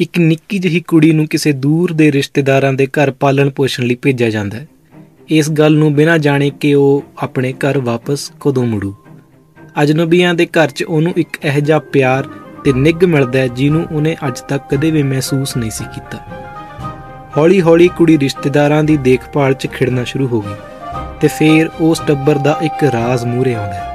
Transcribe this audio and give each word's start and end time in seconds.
ਇੱਕ 0.00 0.18
ਨਿੱਕੀ 0.18 0.58
ਜਿਹੀ 0.58 0.80
ਕੁੜੀ 0.80 1.12
ਨੂੰ 1.12 1.26
ਕਿਸੇ 1.26 1.52
ਦੂਰ 1.52 1.92
ਦੇ 1.92 2.12
ਰਿਸ਼ਤੇਦਾਰਾਂ 2.12 2.72
ਦੇ 2.72 2.86
ਘਰ 2.86 3.10
ਪਾਲਣ 3.10 3.50
ਪੋਸ਼ਣ 3.50 3.82
ਲਈ 3.82 3.94
ਭੇਜਿਆ 3.94 4.30
ਜਾਂਦਾ 4.30 4.58
ਹੈ। 4.58 4.66
ਇਸ 5.28 5.50
ਗੱਲ 5.50 5.74
ਨੂੰ 5.74 5.94
ਬਿਨਾਂ 5.94 6.18
ਜਾਣੇ 6.18 6.50
ਕਿ 6.50 6.74
ਉਹ 6.74 7.04
ਆਪਣੇ 7.22 7.52
ਘਰ 7.52 7.78
ਵਾਪਸ 7.78 8.32
ਕਦੋਂ 8.40 8.66
ਮੁੜੂ। 8.66 8.94
ਅਜਨਬੀਆਂ 9.82 10.34
ਦੇ 10.34 10.46
ਘਰ 10.46 10.68
'ਚ 10.68 10.82
ਉਹਨੂੰ 10.82 11.14
ਇੱਕ 11.16 11.38
ਇਹੋ 11.44 11.60
ਜਿਹਾ 11.60 11.78
ਪਿਆਰ 11.78 12.28
ਤੇ 12.64 12.72
ਨਿੱਘ 12.72 13.06
ਮਿਲਦਾ 13.06 13.38
ਹੈ 13.38 13.46
ਜਿਹਨੂੰ 13.46 13.86
ਉਹਨੇ 13.92 14.16
ਅੱਜ 14.26 14.40
ਤੱਕ 14.40 14.74
ਕਦੇ 14.74 14.90
ਵੀ 14.90 15.02
ਮਹਿਸੂਸ 15.02 15.56
ਨਹੀਂ 15.56 15.70
ਸੀ 15.70 15.84
ਕੀਤਾ। 15.94 16.18
ਹੌਲੀ-ਹੌਲੀ 17.36 17.88
ਕੁੜੀ 17.88 18.18
ਰਿਸ਼ਤੇਦਾਰਾਂ 18.18 18.84
ਦੀ 18.84 18.96
ਦੇਖਭਾਲ 18.96 19.54
'ਚ 19.54 19.66
ਖਿੜਨਾ 19.66 20.04
ਸ਼ੁਰੂ 20.04 20.26
ਹੋ 20.26 20.40
ਗਈ 20.40 20.54
ਤੇ 21.20 21.28
ਫਿਰ 21.28 21.70
ਉਸ 21.80 22.02
ਟੱਬਰ 22.06 22.38
ਦਾ 22.38 22.58
ਇੱਕ 22.62 22.84
ਰਾਜ਼ 22.84 23.24
ਮੂਹਰੇ 23.24 23.54
ਆਉਂਦਾ 23.54 23.74
ਹੈ। 23.74 23.88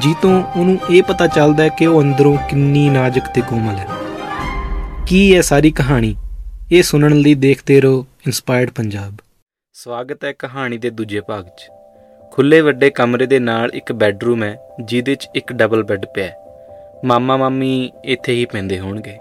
ਜੀ 0.00 0.14
ਤੋਂ 0.22 0.42
ਉਹਨੂੰ 0.56 0.78
ਇਹ 0.90 1.02
ਪਤਾ 1.02 1.26
ਚੱਲਦਾ 1.26 1.64
ਹੈ 1.64 1.68
ਕਿ 1.68 1.86
ਉਹ 1.86 2.02
ਅੰਦਰੋਂ 2.02 2.36
ਕਿੰਨੀ 2.50 2.88
ਨਾਜ਼ੁਕ 2.88 3.24
ਤੇ 3.34 3.40
ਕੋਮਲ 3.40 3.74
ਹੈ। 3.74 3.97
ਕੀ 5.08 5.36
ਹੈ 5.36 5.40
ਸਾਰੀ 5.40 5.70
ਕਹਾਣੀ? 5.70 6.16
ਇਹ 6.72 6.82
ਸੁਣਨ 6.82 7.16
ਲਈ 7.16 7.34
ਦੇਖਦੇ 7.34 7.80
ਰਹੋ 7.80 8.06
ਇਨਸਪਾਇਰਡ 8.26 8.70
ਪੰਜਾਬ 8.70 9.16
ਸਵਾਗਤ 9.72 10.24
ਹੈ 10.24 10.32
ਕਹਾਣੀ 10.32 10.78
ਦੇ 10.78 10.90
ਦੂਜੇ 10.90 11.20
ਭਾਗ 11.20 11.44
'ਚ। 11.44 11.70
ਖੁੱਲੇ 12.32 12.60
ਵੱਡੇ 12.60 12.90
ਕਮਰੇ 12.90 13.26
ਦੇ 13.26 13.38
ਨਾਲ 13.38 13.70
ਇੱਕ 13.74 13.92
ਬੈੱਡਰੂਮ 13.92 14.42
ਹੈ 14.42 14.58
ਜਿਹਦੇ 14.84 15.14
'ਚ 15.14 15.28
ਇੱਕ 15.34 15.52
ਡਬਲ 15.52 15.82
ਬੈੱਡ 15.82 16.06
ਪਿਆ 16.06 16.26
ਹੈ। 16.26 16.36
ਮਾਮਾ 17.04 17.36
ਮਾਮੀ 17.36 17.92
ਇੱਥੇ 18.04 18.32
ਹੀ 18.32 18.44
ਪੈਂਦੇ 18.44 18.80
ਹੋਣਗੇ। 18.80 19.18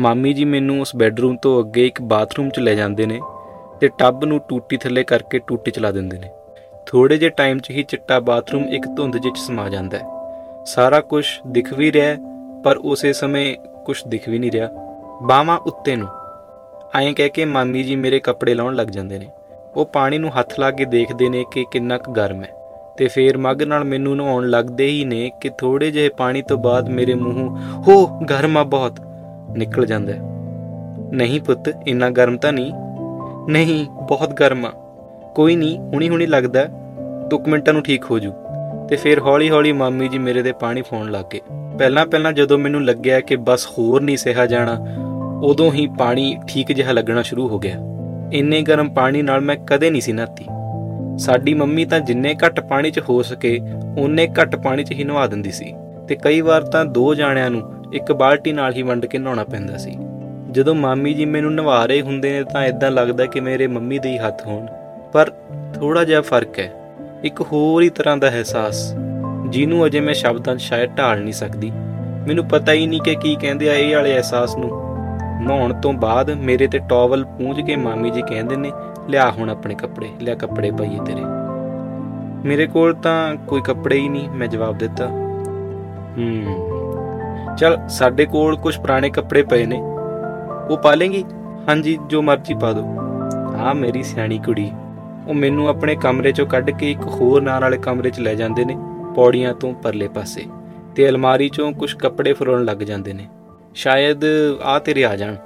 ਮਾਮੀ 0.00 0.32
ਜੀ 0.32 0.44
ਮੈਨੂੰ 0.44 0.80
ਉਸ 0.80 0.96
ਬੈੱਡਰੂਮ 0.96 1.36
ਤੋਂ 1.36 1.64
ਅੱਗੇ 1.64 1.86
ਇੱਕ 1.86 2.02
ਬਾਥਰੂਮ 2.02 2.50
'ਚ 2.50 2.58
ਲੈ 2.58 2.74
ਜਾਂਦੇ 2.74 3.06
ਨੇ 3.06 3.20
ਤੇ 3.80 3.88
ਟੱਬ 3.88 4.24
ਨੂੰ 4.24 4.40
ਟੂਟੀ 4.48 4.76
ਥੱਲੇ 4.76 5.04
ਕਰਕੇ 5.04 5.38
ਟੂਟੀ 5.38 5.70
ਚਲਾ 5.70 5.90
ਦਿੰਦੇ 5.90 6.18
ਨੇ। 6.18 6.30
ਥੋੜੇ 6.86 7.18
ਜਿਹੇ 7.18 7.30
ਟਾਈਮ 7.30 7.58
'ਚ 7.58 7.70
ਹੀ 7.70 7.82
ਚਿੱਟਾ 7.82 8.20
ਬਾਥਰੂਮ 8.20 8.64
ਇੱਕ 8.64 8.86
ਧੁੰਦ 8.96 9.16
ਜਿਹੀ 9.16 9.34
'ਚ 9.34 9.38
ਸਮਾ 9.38 9.68
ਜਾਂਦਾ 9.68 9.98
ਹੈ। 9.98 10.04
ਸਾਰਾ 10.64 11.00
ਕੁਝ 11.00 11.26
ਦਿਖ 11.46 11.72
ਵੀ 11.72 11.92
ਰਿਹਾ 11.92 12.06
ਹੈ, 12.06 12.18
ਪਰ 12.64 12.76
ਉਸੇ 12.76 13.12
ਸਮੇਂ 13.12 13.56
ਕੁਝ 13.56 14.02
ਦਿਖ 14.08 14.28
ਵੀ 14.28 14.38
ਨਹੀਂ 14.38 14.52
ਰਿਹਾ। 14.52 14.91
ਬਾਹਾਂ 15.22 15.58
ਉੱਤੇ 15.58 15.96
ਨੂੰ। 15.96 16.08
ਐਂ 16.94 17.14
ਕਹਿ 17.14 17.28
ਕੇ 17.28 17.44
ਮਾਮੀ 17.44 17.82
ਜੀ 17.82 17.96
ਮੇਰੇ 17.96 18.20
ਕੱਪੜੇ 18.20 18.54
ਲਾਉਣ 18.54 18.74
ਲੱਗ 18.74 18.86
ਜਾਂਦੇ 18.86 19.18
ਨੇ। 19.18 19.26
ਉਹ 19.76 19.86
ਪਾਣੀ 19.86 20.18
ਨੂੰ 20.18 20.40
ਹੱਥ 20.40 20.60
ਲਾ 20.60 20.70
ਕੇ 20.70 20.84
ਦੇਖਦੇ 20.84 21.28
ਨੇ 21.28 21.44
ਕਿ 21.52 21.64
ਕਿੰਨਾ 21.70 21.98
ਕੁ 21.98 22.12
ਗਰਮ 22.12 22.42
ਹੈ। 22.42 22.48
ਤੇ 22.96 23.06
ਫੇਰ 23.06 23.38
ਮੱਗ 23.38 23.62
ਨਾਲ 23.62 23.84
ਮੈਨੂੰ 23.84 24.16
ਨਹਾਉਣ 24.16 24.50
ਲੱਗਦੇ 24.50 24.86
ਹੀ 24.86 25.04
ਨੇ 25.04 25.30
ਕਿ 25.40 25.50
ਥੋੜੇ 25.58 25.90
ਜਿਹੇ 25.90 26.08
ਪਾਣੀ 26.08 26.42
ਤੋਂ 26.42 26.58
ਬਾਅਦ 26.58 26.88
ਮੇਰੇ 26.88 27.14
ਮੂੰਹੋਂ, 27.14 27.56
ਹੋ, 27.82 28.20
ਗਰਮ 28.20 28.58
ਆ 28.58 28.62
ਬਹੁਤ। 28.62 29.00
ਨਿਕਲ 29.50 29.86
ਜਾਂਦਾ 29.86 30.12
ਹੈ। 30.12 30.18
ਨਹੀਂ 31.12 31.40
ਪੁੱਤ, 31.40 31.74
ਇੰਨਾ 31.86 32.10
ਗਰਮ 32.10 32.36
ਤਾਂ 32.36 32.52
ਨਹੀਂ? 32.52 32.72
ਨਹੀਂ, 33.48 33.86
ਬਹੁਤ 33.90 34.30
ਗਰਮ 34.32 34.66
ਆ। 34.66 34.70
ਕੋਈ 35.34 35.56
ਨਹੀਂ, 35.56 35.78
ਹੁਣੀ 35.78 36.08
ਹੁਣੀ 36.08 36.26
ਲੱਗਦਾ 36.26 36.66
ਦੋ 37.30 37.38
ਕੁ 37.38 37.50
ਮਿੰਟਾਂ 37.50 37.74
ਨੂੰ 37.74 37.82
ਠੀਕ 37.82 38.04
ਹੋ 38.04 38.18
ਜੂ। 38.18 38.32
ਤੇ 38.88 38.96
ਫਿਰ 38.96 39.20
ਹੌਲੀ 39.20 39.50
ਹੌਲੀ 39.50 39.72
ਮਾਮੀ 39.72 40.08
ਜੀ 40.08 40.18
ਮੇਰੇ 40.18 40.42
ਦੇ 40.42 40.52
ਪਾਣੀ 40.52 40.82
ਫੋਨ 40.82 41.10
ਲੱਗ 41.10 41.24
ਗਏ। 41.32 41.40
ਪਹਿਲਾਂ 41.78 42.06
ਪਹਿਲਾਂ 42.06 42.32
ਜਦੋਂ 42.32 42.58
ਮੈਨੂੰ 42.58 42.84
ਲੱਗਿਆ 42.84 43.20
ਕਿ 43.20 43.36
ਬਸ 43.36 43.66
ਹੋਰ 43.66 44.00
ਨਹੀਂ 44.00 44.16
ਸਹਿਆ 44.16 44.46
ਜਾਣਾ 44.46 44.78
ਉਦੋਂ 45.42 45.72
ਹੀ 45.72 45.88
ਪਾਣੀ 45.98 46.38
ਠੀਕ 46.48 46.72
ਜਿਹਾ 46.72 46.92
ਲੱਗਣਾ 46.92 47.22
ਸ਼ੁਰੂ 47.22 47.48
ਹੋ 47.48 47.58
ਗਿਆ। 47.58 47.76
ਇੰਨੇ 48.32 48.62
ਗਰਮ 48.62 48.88
ਪਾਣੀ 48.88 49.22
ਨਾਲ 49.22 49.40
ਮੈਂ 49.40 49.56
ਕਦੇ 49.56 49.90
ਨਹੀਂ 49.90 50.02
ਸੀ 50.02 50.12
ਨਹਾਤੀ। 50.12 50.44
ਸਾਡੀ 51.18 51.54
ਮੰਮੀ 51.54 51.84
ਤਾਂ 51.84 52.00
ਜਿੰਨੇ 52.00 52.34
ਘੱਟ 52.46 52.60
ਪਾਣੀ 52.60 52.90
'ਚ 52.90 53.00
ਹੋ 53.08 53.22
ਸਕੇ, 53.22 53.60
ਓਨੇ 53.98 54.28
ਘੱਟ 54.40 54.56
ਪਾਣੀ 54.56 54.84
'ਚ 54.84 54.92
ਹੀ 54.92 55.04
ਨਵਾ 55.04 55.26
ਦਿੰਦੀ 55.26 55.52
ਸੀ। 55.52 55.74
ਤੇ 56.08 56.16
ਕਈ 56.16 56.40
ਵਾਰ 56.40 56.62
ਤਾਂ 56.62 56.84
ਦੋ 56.84 57.14
ਜਾਣਿਆਂ 57.14 57.50
ਨੂੰ 57.50 57.84
ਇੱਕ 57.92 58.12
ਬਾਲਟੀ 58.12 58.52
ਨਾਲ 58.52 58.72
ਹੀ 58.72 58.82
ਵੰਡ 58.82 59.06
ਕੇ 59.06 59.18
ਨਹਾਉਣਾ 59.18 59.44
ਪੈਂਦਾ 59.44 59.76
ਸੀ। 59.76 59.96
ਜਦੋਂ 60.50 60.74
ਮਾਮੀ 60.74 61.14
ਜੀ 61.14 61.24
ਮੈਨੂੰ 61.24 61.54
ਨਵਾ 61.54 61.86
ਰਹੇ 61.86 62.00
ਹੁੰਦੇ 62.02 62.32
ਨੇ 62.32 62.44
ਤਾਂ 62.44 62.64
ਇਦਾਂ 62.64 62.90
ਲੱਗਦਾ 62.90 63.26
ਕਿ 63.26 63.40
ਮੇਰੇ 63.40 63.66
ਮੰਮੀ 63.66 63.98
ਦੇ 63.98 64.08
ਹੀ 64.08 64.18
ਹੱਥ 64.18 64.46
ਹੋਣ। 64.46 64.66
ਪਰ 65.12 65.32
ਥੋੜਾ 65.74 66.04
ਜਿਹਾ 66.04 66.20
ਫ਼ਰਕ 66.20 66.58
ਹੈ। 66.58 66.72
ਇੱਕ 67.24 67.40
ਹੋਰ 67.40 67.82
ਹੀ 67.82 67.88
ਤਰ੍ਹਾਂ 67.88 68.16
ਦਾ 68.16 68.28
ਅਹਿਸਾਸ, 68.28 68.94
ਜਿਹਨੂੰ 69.48 69.86
ਅਜੇ 69.86 70.00
ਮੈਂ 70.00 70.14
ਸ਼ਬਦਾਂ 70.14 70.56
'ਚ 70.56 70.60
ਸ਼ਾਇਦ 70.60 70.90
ਢਾਲ 70.98 71.20
ਨਹੀਂ 71.20 71.32
ਸਕਦੀ। 71.32 71.72
ਮੈਨੂੰ 72.26 72.44
ਪਤਾ 72.44 72.72
ਹੀ 72.72 72.86
ਨਹੀਂ 72.86 73.00
ਕਿ 73.00 73.14
ਕੀ 73.14 73.36
ਕਹਿੰਦੇ 73.40 73.70
ਆ 73.70 73.74
ਇਹ 73.74 73.96
ਵਾਲੇ 73.96 74.14
ਅਹਿਸਾਸ 74.14 74.56
ਨੂੰ। 74.56 74.91
ਨਹਾਉਣ 75.42 75.80
ਤੋਂ 75.80 75.92
ਬਾਅਦ 75.92 76.30
ਮੇਰੇ 76.30 76.66
ਤੇ 76.66 76.78
ਟਾਵਲ 76.78 77.26
ਪੂੰਝ 77.38 77.60
ਕੇ 77.60 77.76
ਮਾਮੀ 77.76 78.10
ਜੀ 78.10 78.22
ਕਹਿੰਦੇ 78.22 78.56
ਨੇ, 78.56 78.72
ਲਿਆ 79.10 79.30
ਹੁਣ 79.30 79.50
ਆਪਣੇ 79.50 79.74
ਕੱਪੜੇ, 79.74 80.10
ਲਿਆ 80.20 80.34
ਕੱਪੜੇ 80.34 80.70
ਪਾਈਏ 80.70 80.98
ਤੇਰੇ। 81.06 81.22
ਮੇਰੇ 82.44 82.66
ਕੋਲ 82.66 82.94
ਤਾਂ 82.94 83.36
ਕੋਈ 83.48 83.60
ਕੱਪੜੇ 83.60 83.98
ਹੀ 83.98 84.08
ਨਹੀਂ, 84.08 84.30
ਮੈਂ 84.30 84.48
ਜਵਾਬ 84.48 84.78
ਦਿੱਤਾ। 84.78 85.06
ਹੂੰ, 85.06 86.44
ਚਲ 87.58 87.88
ਸਾਡੇ 87.88 88.26
ਕੋਲ 88.26 88.56
ਕੁਝ 88.56 88.78
ਪੁਰਾਣੇ 88.78 89.10
ਕੱਪੜੇ 89.10 89.42
ਪਏ 89.42 89.66
ਨੇ। 89.66 89.82
ਉਹ 90.70 90.76
ਪਾ 90.76 90.94
ਲੇਂਗੀ? 90.94 91.24
ਹਾਂਜੀ, 91.68 91.98
ਜੋ 92.06 92.22
ਮਰਜ਼ੀ 92.22 92.54
ਪਾ 92.54 92.72
ਦੋ। 92.72 92.86
ਆ 93.58 93.72
ਮੇਰੀ 93.72 94.02
ਸਿਆਣੀ 94.02 94.38
ਕੁੜੀ, 94.38 94.72
ਉਹ 95.28 95.34
ਮੈਨੂੰ 95.34 95.68
ਆਪਣੇ 95.68 95.96
ਕਮਰੇ 95.96 96.32
ਚੋਂ 96.32 96.46
ਕੱਢ 96.46 96.70
ਕੇ 96.70 96.90
ਇੱਕ 96.90 97.10
ਹੋਰ 97.10 97.42
ਨਾਲ 97.42 97.62
ਵਾਲੇ 97.62 97.78
ਕਮਰੇ 97.78 98.10
'ਚ 98.10 98.20
ਲੈ 98.20 98.34
ਜਾਂਦੇ 98.34 98.64
ਨੇ, 98.64 98.76
ਪੌੜੀਆਂ 99.14 99.54
ਤੋਂ 99.54 99.74
ਪਰਲੇ 99.74 100.08
ਪਾਸੇ, 100.08 100.44
ਤੇ 100.94 101.08
ਅਲਮਾਰੀ 101.08 101.48
ਚੋਂ 101.48 101.72
ਕੁਝ 101.72 101.94
ਕੱਪੜੇ 101.94 102.32
ਫਰੋਣ 102.32 102.64
ਲੱਗ 102.64 102.76
ਜਾਂਦੇ 102.76 103.12
ਨੇ। 103.12 103.26
ਸ਼ਾਇਦ 103.74 104.24
ਆ 104.62 104.78
ਤੇਰੇ 104.78 105.04
ਆ 105.04 105.16
ਜਾਣ। 105.16 105.36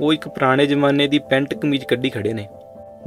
ਉਹ 0.00 0.12
ਇੱਕ 0.12 0.28
ਪੁਰਾਣੇ 0.28 0.66
ਜ਼ਮਾਨੇ 0.66 1.08
ਦੀ 1.08 1.18
ਪੈਂਟ 1.18 1.54
ਕਮੀਜ਼ 1.54 1.84
ਕੱਢੀ 1.84 2.10
ਖੜੇ 2.10 2.32
ਨੇ। 2.32 2.48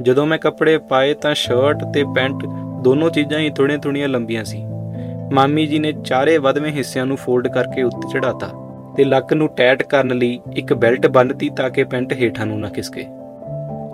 ਜਦੋਂ 0.02 0.26
ਮੈਂ 0.26 0.38
ਕੱਪੜੇ 0.38 0.78
ਪਾਏ 0.78 1.14
ਤਾਂ 1.14 1.34
ਸ਼ਰਟ 1.34 1.84
ਤੇ 1.84 2.04
ਪੈਂਟ 2.04 2.46
ਦੋਨੋਂ 2.82 3.10
ਚੀਜ਼ਾਂ 3.10 3.40
ਹੀ 3.40 3.50
ਥੋੜੀਆਂ 3.50 3.78
ਥੋੜੀਆਂ 3.78 4.08
ਲੰਬੀਆਂ 4.08 4.44
ਸੀ। 4.44 4.64
ਮਾਮੀ 5.32 5.66
ਜੀ 5.66 5.78
ਨੇ 5.78 5.92
ਚਾਰੇ 5.92 6.38
ਵਧਵੇਂ 6.38 6.72
ਹਿੱਸਿਆਂ 6.72 7.06
ਨੂੰ 7.06 7.16
ਫੋਲਡ 7.16 7.48
ਕਰਕੇ 7.48 7.82
ਉੱਤੇ 7.82 8.08
ਚੜਾਤਾ 8.12 8.50
ਤੇ 8.96 9.04
ਲੱਕ 9.04 9.32
ਨੂੰ 9.32 9.48
ਟਾਈਟ 9.48 9.82
ਕਰਨ 9.82 10.08
ਲਈ 10.08 10.40
ਇੱਕ 10.56 10.74
ਬੈਲਟ 10.74 11.06
ਬੰਨਤੀ 11.06 11.50
ਤਾਂ 11.50 11.70
ਕਿ 11.70 11.84
ਪੈਂਟ 11.84 12.12
ਹੇਠਾਂ 12.12 12.46
ਨੂੰ 12.46 12.60
ਨਾ 12.60 12.68
ਖਿਸਕੇ। 12.68 13.06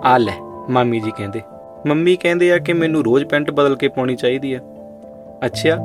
ਆ 0.03 0.17
ਲੈ, 0.17 0.65
ਮਾਮੀ 0.69 0.99
ਜੀ 0.99 1.11
ਕਹਿੰਦੇ। 1.11 1.41
ਮੰਮੀ 1.87 2.15
ਕਹਿੰਦੇ 2.15 2.51
ਆ 2.51 2.57
ਕਿ 2.57 2.73
ਮੈਨੂੰ 2.73 3.03
ਰੋਜ਼ 3.03 3.25
ਪੈਂਟ 3.25 3.51
ਬਦਲ 3.51 3.75
ਕੇ 3.75 3.87
ਪਾਉਣੀ 3.87 4.15
ਚਾਹੀਦੀ 4.15 4.53
ਆ। 4.53 4.59
ਅੱਛਾ, 5.45 5.75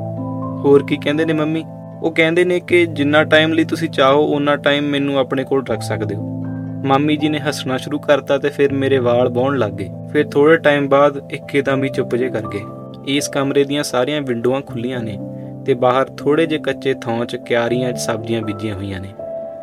ਹੋਰ 0.63 0.85
ਕੀ 0.87 0.97
ਕਹਿੰਦੇ 0.97 1.25
ਨੇ 1.25 1.33
ਮੰਮੀ? 1.33 1.63
ਉਹ 2.03 2.11
ਕਹਿੰਦੇ 2.11 2.45
ਨੇ 2.45 2.59
ਕਿ 2.59 2.85
ਜਿੰਨਾ 2.85 3.23
ਟਾਈਮ 3.23 3.53
ਲਈ 3.53 3.63
ਤੁਸੀਂ 3.63 3.89
ਚਾਹੋ 3.89 4.23
ਉਨਾ 4.25 4.55
ਟਾਈਮ 4.55 4.83
ਮੈਨੂੰ 4.83 5.17
ਆਪਣੇ 5.17 5.43
ਕੋਲ 5.43 5.65
ਰੱਖ 5.69 5.81
ਸਕਦੇ 5.81 6.15
ਹੋ। 6.15 6.45
ਮਾਮੀ 6.85 7.17
ਜੀ 7.17 7.29
ਨੇ 7.29 7.39
ਹੱਸਣਾ 7.39 7.77
ਸ਼ੁਰੂ 7.77 7.99
ਕਰਤਾ 7.99 8.37
ਤੇ 8.37 8.49
ਫਿਰ 8.49 8.73
ਮੇਰੇ 8.73 8.97
ਵਾਲ 8.97 9.29
ਬੌਣ 9.29 9.57
ਲੱਗ 9.57 9.71
ਗਏ। 9.71 9.89
ਫਿਰ 10.11 10.27
ਥੋੜੇ 10.27 10.57
ਟਾਈਮ 10.57 10.89
ਬਾਅਦ 10.89 11.21
ਇੱਕਦਮ 11.31 11.79
ਵੀ 11.79 11.89
ਚੁੱਪ 11.89 12.15
ਜੇ 12.15 12.29
ਕਰ 12.29 12.41
ਗਏ। 12.41 12.61
ਇਸ 13.07 13.27
ਕਮਰੇ 13.27 13.63
ਦੀਆਂ 13.63 13.83
ਸਾਰੀਆਂ 13.83 14.21
ਵਿੰਡੋਆਂ 14.21 14.61
ਖੁੱਲੀਆਂ 14.61 14.99
ਨੇ 14.99 15.19
ਤੇ 15.65 15.73
ਬਾਹਰ 15.73 16.05
ਥੋੜੇ 16.05 16.45
ਜਿਹੇ 16.45 16.61
ਕੱਚੇ 16.61 16.93
ਥਾਂ 16.93 17.25
'ਚ 17.25 17.35
ਕਿਆਰੀਆਂ 17.35 17.91
'ਚ 17.91 17.97
ਸਬਜ਼ੀਆਂ 17.97 18.41
ਬੀਜੀਆਂ 18.41 18.75
ਹੋਈਆਂ 18.75 18.99
ਨੇ। 18.99 19.09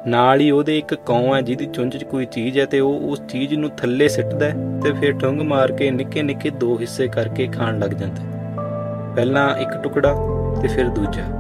ਨਾਲ 0.07 0.41
ਹੀ 0.41 0.51
ਉਹਦੇ 0.51 0.79
ਇੱਕ 0.79 0.95
ਕੌਂ 0.95 1.37
ਹੈ 1.37 1.41
ਜਿਹਦੀ 1.41 1.67
ਚੁੰਝ 1.67 1.97
'ਚ 1.97 2.05
ਕੋਈ 2.05 2.27
ਚੀਜ਼ 2.27 2.59
ਹੈ 2.59 2.65
ਤੇ 2.65 2.81
ਉਹ 2.81 3.01
ਉਸ 3.01 3.23
ਚੀਜ਼ 3.29 3.55
ਨੂੰ 3.55 3.71
ਥੱਲੇ 3.71 4.09
ਸਿੱਟਦਾ 4.09 4.47
ਹੈ 4.47 4.55
ਤੇ 4.85 4.93
ਫਿਰ 4.93 5.13
ਟੰਗ 5.13 5.41
ਮਾਰ 5.41 5.73
ਕੇ 5.73 5.91
ਨਿੱਕੇ 5.91 6.23
ਨਿੱਕੇ 6.23 6.51
ਦੋ 6.51 6.79
ਹਿੱਸੇ 6.81 7.09
ਕਰਕੇ 7.09 7.47
ਖਾਣ 7.47 7.79
ਲੱਗ 7.79 7.91
ਜਾਂਦਾ 7.91 8.23
ਹੈ। 8.23 8.57
ਪਹਿਲਾਂ 9.15 9.57
ਇੱਕ 9.57 9.71
ਟੁਕੜਾ 9.83 10.15
ਤੇ 10.63 10.69
ਫਿਰ 10.69 10.89
ਦੂਜਾ। 10.89 11.40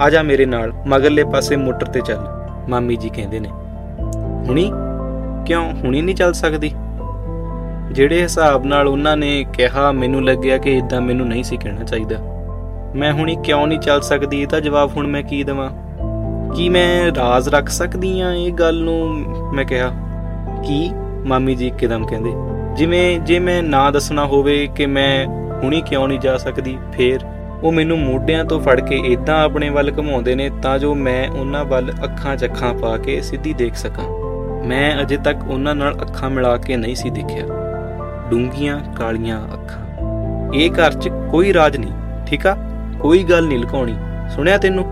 ਆ 0.00 0.10
ਜਾ 0.10 0.22
ਮੇਰੇ 0.22 0.46
ਨਾਲ, 0.46 0.72
ਮਗਰਲੇ 0.86 1.24
ਪਾਸੇ 1.24 1.56
ਮੋਟਰ 1.56 1.86
ਤੇ 1.86 2.00
ਚੱਲ। 2.00 2.48
ਮਾਮੀ 2.68 2.96
ਜੀ 2.96 3.08
ਕਹਿੰਦੇ 3.08 3.40
ਨੇ, 3.40 3.48
ਹੁਣੀ? 4.48 4.72
ਕਿਉਂ 5.46 5.72
ਹੁਣੀ 5.72 6.02
ਨਹੀਂ 6.02 6.14
ਚੱਲ 6.14 6.32
ਸਕਦੀ? 6.32 6.72
ਜਿਹੜੇ 7.92 8.22
ਹਿਸਾਬ 8.22 8.64
ਨਾਲ 8.64 8.88
ਉਹਨਾਂ 8.88 9.16
ਨੇ 9.16 9.46
ਕਿਹਾ, 9.52 9.92
ਮੈਨੂੰ 9.92 10.24
ਲੱਗਿਆ 10.24 10.58
ਕਿ 10.58 10.78
ਇਦਾਂ 10.78 11.00
ਮੈਨੂੰ 11.00 11.28
ਨਹੀਂ 11.28 11.44
ਸੀ 11.44 11.56
ਕਹਿਣਾ 11.56 11.84
ਚਾਹੀਦਾ। 11.84 12.16
ਮੈਂ 12.96 13.12
ਹੁਣੀ 13.12 13.36
ਕਿਉਂ 13.44 13.66
ਨਹੀਂ 13.66 13.78
ਚੱਲ 13.78 14.00
ਸਕਦੀ? 14.00 14.42
ਇਹਦਾ 14.42 14.60
ਜਵਾਬ 14.60 14.96
ਹੁਣ 14.96 15.06
ਮੈਂ 15.06 15.22
ਕੀ 15.22 15.44
ਦੇਵਾਂ? 15.44 15.70
ਕੀ 16.54 16.68
ਮੈਂ 16.68 17.12
ਰਾਜ਼ 17.14 17.48
ਰੱਖ 17.48 17.68
ਸਕਦੀ 17.68 18.20
ਆ 18.20 18.32
ਇਹ 18.32 18.52
ਗੱਲ 18.52 18.82
ਨੂੰ? 18.82 19.08
ਮੈਂ 19.54 19.64
ਕਿਹਾ, 19.64 19.92
ਕੀ? 20.62 20.90
ਮਾਮੀ 21.26 21.54
ਜੀ 21.54 21.66
ਇੱਕਦਮ 21.66 22.06
ਕਹਿੰਦੇ, 22.06 22.32
ਜਿਵੇਂ, 22.76 23.20
ਜੇ 23.20 23.38
ਮੈਂ 23.38 23.62
ਨਾ 23.62 23.90
ਦੱਸਣਾ 23.90 24.24
ਹੋਵੇ 24.24 24.68
ਕਿ 24.76 24.86
ਮੈਂ 24.86 25.26
ਹੁਣੀ 25.62 25.80
ਕਿਉਂ 25.80 26.08
ਨਹੀਂ 26.08 26.20
ਜਾ 26.20 26.36
ਸਕਦੀ, 26.36 26.78
ਫੇਰ? 26.92 27.20
ਉਹ 27.64 27.72
ਮੈਨੂੰ 27.72 27.98
ਮੋਢਿਆਂ 27.98 28.44
ਤੋਂ 28.44 28.60
ਫੜ 28.60 28.80
ਕੇ 28.80 28.96
ਇਦਾਂ 28.96 29.44
ਆਪਣੇ 29.44 29.68
ਵੱਲ 29.68 29.92
ਘੁਮਾਉਂਦੇ 29.98 30.34
ਨੇ 30.34 30.50
ਤਾਂ 30.62 30.78
ਜੋ 30.78 30.94
ਮੈਂ 30.94 31.28
ਉਹਨਾਂ 31.28 31.64
ਵੱਲ 31.64 31.92
ਅੱਖਾਂ 32.04 32.36
'ਚ 32.36 32.44
ਅੱਖਾਂ 32.44 32.74
ਪਾ 32.74 32.96
ਕੇ 32.96 33.20
ਸਿੱਧੀ 33.20 33.52
ਦੇਖ 33.52 33.74
ਸਕਾਂ। 33.74 34.04
ਮੈਂ 34.66 35.00
ਅਜੇ 35.00 35.16
ਤੱਕ 35.16 35.36
ਉਹਨਾਂ 35.48 35.74
ਨਾਲ 35.74 35.94
ਅੱਖਾਂ 35.94 36.30
ਮਿਲਾ 36.30 36.56
ਕੇ 36.56 36.76
ਨਹੀਂ 36.76 36.94
ਸੀ 36.94 37.10
ਦੇਖਿਆ। 37.10 37.42
ਡੂੰਘੀਆਂ 38.30 38.80
ਕਾਲੀਆਂ 38.96 39.44
ਅੱਖਾਂ। 39.52 39.84
ਇਹ 40.54 40.70
ਘਰ 40.70 40.92
'ਚ 40.92 41.10
ਕੋਈ 41.30 41.54
ਰਾਜ 41.54 41.76
ਨਹੀਂ 41.76 41.92
ਠੀਕ 42.26 42.46
ਆ? 42.46 42.56
ਕੋਈ 43.00 43.22
ਗੱਲ 43.22 43.46
ਨਹੀਂ 43.46 43.58
ਲੁਕਾਉਣੀ। 43.58 43.94
ਸੁਣਿਆ 44.30 44.58
ਤੈਨੂੰ? 44.58 44.84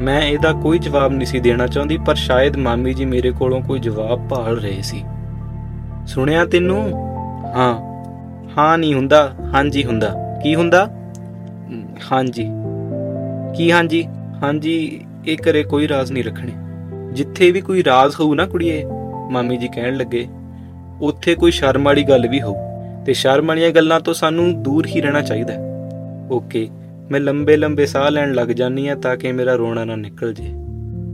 ਮੈਂ 0.00 0.22
ਇਹਦਾ 0.22 0.52
ਕੋਈ 0.52 0.78
ਜਵਾਬ 0.78 1.12
ਨਹੀਂ 1.12 1.26
ਸੀ 1.26 1.40
ਦੇਣਾ 1.40 1.66
ਚਾਹੁੰਦੀ 1.66 1.98
ਪਰ 1.98 2.14
ਸ਼ਾਇਦ 2.14 2.56
ਮਾਮੀ 2.56 2.94
ਜੀ 2.94 3.04
ਮੇਰੇ 3.04 3.30
ਕੋਲੋਂ 3.30 3.60
ਕੋਈ 3.60 3.78
ਜਵਾਬ 3.78 4.28
ਭਾਲ 4.28 4.56
ਰਹੇ 4.56 4.82
ਸੀ। 4.82 5.04
ਸੁਣਿਆ 6.06 6.44
ਤੈਨੂੰ? 6.44 6.92
ਹਾਂ। 7.56 7.74
ਹਾਂ 8.58 8.78
ਨਹੀਂ 8.78 8.94
ਹੁੰਦਾ 8.94 9.32
ਹਾਂਜੀ 9.54 9.84
ਹੁੰਦਾ। 9.84 10.40
ਕੀ 10.42 10.54
ਹੁੰਦਾ? 10.54 10.84
ਅਮ, 10.84 10.93
ਹਾਂਜੀ। 12.12 12.50
ਕੀ 13.56 13.72
ਹਾਂਜੀ? 13.72 14.04
ਹਾਂਜੀ, 14.42 15.00
ਇਹ 15.26 15.36
ਘਰੇ 15.36 15.62
ਕੋਈ 15.62 15.88
ਰਾਜ਼ 15.88 16.12
ਨਹੀਂ 16.12 16.24
ਰੱਖਣੇ। 16.24 16.52
ਜਿੱਥੇ 17.12 17.50
ਵੀ 17.50 17.60
ਕੋਈ 17.60 17.84
ਰਾਜ਼ 17.84 18.14
ਹੋਊ 18.20 18.34
ਨਾ 18.34 18.46
ਕੁੜੀਏ, 18.46 18.84
ਮਾਮੀ 19.30 19.56
ਜੀ 19.56 19.68
ਕਹਿਣ 19.68 19.96
ਲੱਗੇ, 19.96 20.26
ਉੱਥੇ 21.00 21.34
ਕੋਈ 21.34 21.50
ਸ਼ਰਮ 21.50 21.82
ਵਾਲੀ 21.82 22.02
ਗੱਲ 22.02 22.28
ਵੀ 22.28 22.40
ਹੋਊ। 22.42 22.56
ਤੇ 23.06 23.12
ਸ਼ਰਮ 23.12 23.46
ਵਾਲੀਆਂ 23.46 23.70
ਗੱਲਾਂ 23.70 24.00
ਤੋਂ 24.00 24.14
ਸਾਨੂੰ 24.14 24.62
ਦੂਰ 24.62 24.86
ਹੀ 24.86 25.00
ਰਹਿਣਾ 25.00 25.20
ਚਾਹੀਦਾ 25.20 25.52
ਹੈ। 25.52 25.58
ਓਕੇ, 26.30 26.68
ਮੈਂ 27.10 27.20
ਲੰਬੇ 27.20 27.56
ਲੰਬੇ 27.56 27.86
ਸਾਹ 27.86 28.10
ਲੈਣ 28.10 28.34
ਲੱਗ 28.34 28.48
ਜਾਂਦੀ 28.48 28.88
ਆ 28.88 28.94
ਤਾਂ 28.94 29.16
ਕਿ 29.16 29.32
ਮੇਰਾ 29.32 29.54
ਰੋਣਾ 29.54 29.84
ਨਾ 29.84 29.96
ਨਿਕਲ 29.96 30.34
ਜੇ। 30.34 30.50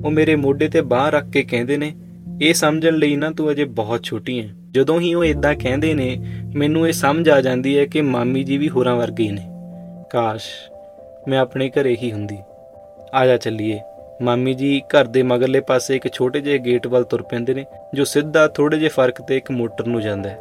ਉਹ 0.05 0.11
ਮੇਰੇ 0.11 0.37
ਮੋਢੇ 0.37 0.69
ਤੇ 0.69 0.81
ਬਾਹ 0.81 1.11
ਰੱਖ 1.11 1.31
ਕੇ 1.31 1.43
ਕਹਿੰਦੇ 1.43 1.77
ਨੇ, 1.77 1.95
ਇਹ 2.43 2.55
ਸਮਝਣ 2.55 2.95
ਲਈ 2.95 3.17
ਨਾ 3.17 3.31
ਤੂੰ 3.31 3.51
ਅਜੇ 3.51 3.65
ਬਹੁਤ 3.65 4.03
ਛੋਟੀ 4.03 4.41
ਹੈ। 4.41 4.49
ਜਦੋਂ 4.71 5.01
ਹੀ 5.01 5.15
ਉਹ 5.15 5.25
ਇਦਾਂ 5.25 5.55
ਕਹਿੰਦੇ 5.55 5.95
ਨੇ, 5.95 6.17
ਮੈਨੂੰ 6.57 6.89
ਇਹ 6.89 6.93
ਸਮਝ 6.93 7.29
ਆ 7.29 7.41
ਜਾਂਦੀ 7.41 7.79
ਹੈ 7.79 7.85
ਕਿ 7.85 8.01
ਮਾਮੀ 8.01 8.45
ਜੀ 8.45 8.59
ਵੀ 8.59 8.69
ਹੋਰਾਂ 8.69 8.97
ਵਰਗੇ 8.97 9.25
ਹੀ 9.25 9.33
ਨੇ। 9.33 9.50
ਕਾਸ਼ 10.11 10.45
ਮੈਂ 11.29 11.39
ਆਪਣੇ 11.39 11.71
ਘਰੇ 11.71 11.97
ਹੀ 12.03 12.13
ਹੁੰਦੀ। 12.13 12.39
ਆ 13.15 13.27
ਜਾ 13.27 13.37
ਚੱਲੀਏ। 13.37 13.81
ਮਾਮੀ 14.23 14.55
ਜੀ 14.55 14.81
ਘਰ 14.81 15.05
ਦੇ 15.05 15.23
ਮਗਰਲੇ 15.23 15.61
ਪਾਸੇ 15.61 15.97
ਇੱਕ 15.97 16.13
ਛੋਟੇ 16.13 16.41
ਜਿਹੇ 16.41 16.59
ਗੇਟ 16.59 16.87
ਵੱਲ 16.87 17.05
ਤੁਰ 17.05 17.23
ਪੈਂਦੇ 17.23 17.55
ਨੇ, 17.55 17.65
ਜੋ 17.95 18.05
ਸਿੱਧਾ 18.05 18.49
ਥੋੜੇ 18.49 18.79
ਜਿਹੇ 18.79 18.89
ਫ਼ਰਕ 18.89 19.21
ਤੇ 19.23 19.37
ਇੱਕ 19.37 19.51
ਮੋਟਰ 19.51 19.87
ਨੂੰ 19.87 20.01
ਜਾਂਦਾ 20.01 20.31
ਹੈ। 20.31 20.39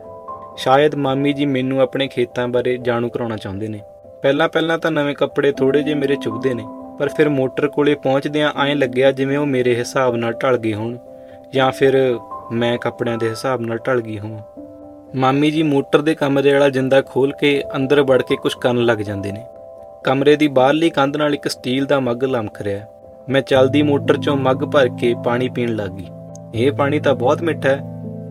ਸ਼ਾਇਦ 0.57 0.95
ਮਾਮੀ 0.95 1.33
ਜੀ 1.33 1.45
ਮੈਨੂੰ 1.45 1.81
ਆਪਣੇ 1.81 2.07
ਖੇਤਾਂ 2.07 2.47
ਬਾਰੇ 2.47 2.77
ਜਾਣੂ 2.77 3.09
ਕਰਾਉਣਾ 3.09 3.37
ਚਾਹੁੰਦੇ 3.37 3.67
ਨੇ। 3.67 3.79
ਪਹਿਲਾਂ 4.21 4.49
ਪਹਿਲਾਂ 4.49 4.77
ਤਾਂ 4.79 4.91
ਨਵੇਂ 4.91 5.15
ਕੱਪੜੇ 5.15 5.51
ਥੋੜੇ 5.51 5.83
ਜਿਹੇ 5.83 5.95
ਮੇਰੇ 5.95 6.15
ਚੁਭਦੇ 6.15 6.53
ਨੇ, 6.53 6.63
ਪਰ 6.99 7.09
ਫਿਰ 7.09 7.29
ਮੋਟਰ 7.29 7.67
ਕੋਲੇ 7.67 7.95
ਪਹੁੰਚਦਿਆਂ 7.95 8.51
ਐਂ 8.65 8.75
ਲੱਗਿਆ 8.75 9.11
ਜਿਵੇਂ 9.11 9.37
ਉਹ 9.37 9.45
ਮੇਰੇ 9.45 9.75
ਹਿਸਾਬ 9.75 10.15
ਨਾਲ 10.15 10.33
ਢਲ 10.33 10.57
ਗਏ 10.57 10.73
ਹੋਣ, 10.73 10.97
ਜਾਂ 11.53 11.71
ਫਿਰ 11.71 12.17
ਮੈਂ 12.51 12.77
ਕੱਪੜਿਆਂ 12.77 13.17
ਦੇ 13.17 13.29
ਹਿਸਾਬ 13.29 13.61
ਨਾਲ 13.61 13.77
ਢਲ 13.77 14.01
ਗਈ 14.01 14.17
ਹਾਂ 14.17 14.39
ਮਾਮੀ 15.15 15.51
ਜੀ 15.51 15.63
ਮੋਟਰ 15.63 16.01
ਦੇ 16.01 16.15
ਕਮਰੇ 16.15 16.53
ਵਾਲਾ 16.53 16.69
ਜਿੰਦਾ 16.69 17.01
ਖੋਲ 17.01 17.31
ਕੇ 17.39 17.63
ਅੰਦਰ 17.75 18.01
ਵੜ 18.01 18.21
ਕੇ 18.21 18.35
ਕੁਝ 18.35 18.53
ਕਰਨ 18.61 18.85
ਲੱਗ 18.85 18.97
ਜਾਂਦੇ 18.97 19.31
ਨੇ। 19.31 19.45
ਕਮਰੇ 20.03 20.35
ਦੀ 20.35 20.47
ਬਾਹਰਲੀ 20.47 20.89
ਕੰਧ 20.89 21.17
ਨਾਲ 21.17 21.33
ਇੱਕ 21.33 21.47
ਸਟੀਲ 21.47 21.85
ਦਾ 21.85 21.99
ਮੱਗ 21.99 22.23
ਲਮਕ 22.23 22.61
ਰਿਹਾ 22.61 22.85
ਮੈਂ 23.29 23.41
ਚਲਦੀ 23.41 23.81
ਮੋਟਰ 23.81 24.17
ਚੋਂ 24.17 24.37
ਮੱਗ 24.37 24.55
ਭਰ 24.55 24.89
ਕੇ 24.99 25.15
ਪਾਣੀ 25.25 25.49
ਪੀਣ 25.49 25.75
ਲੱਗ। 25.75 25.89
ਗਈ 25.89 26.05
ਇਹ 26.55 26.71
ਪਾਣੀ 26.71 26.99
ਤਾਂ 26.99 27.15
ਬਹੁਤ 27.15 27.41
ਮਿੱਠਾ 27.41 27.69
ਹੈ। 27.69 27.81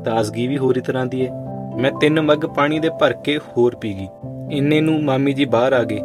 ਤਾਜ਼ਗੀ 0.04 0.46
ਵੀ 0.46 0.58
ਹੋਰੀ 0.58 0.80
ਤਰ੍ਹਾਂ 0.80 1.06
ਦੀ 1.06 1.26
ਹੈ। 1.26 1.32
ਮੈਂ 1.76 1.92
ਤਿੰਨ 1.92 2.20
ਮੱਗ 2.20 2.38
ਪਾਣੀ 2.38 2.78
ਦੇ 2.78 2.90
ਭਰ 3.00 3.12
ਕੇ 3.12 3.38
ਹੋਰ 3.38 3.74
ਪੀ 3.74 3.94
ਗਈ। 3.94 4.08
ਇੰਨੇ 4.56 4.80
ਨੂੰ 4.80 5.04
ਮਾਮੀ 5.04 5.32
ਜੀ 5.32 5.44
ਬਾਹਰ 5.44 5.72
ਆ 5.72 5.82
ਗਏ। 5.82 6.00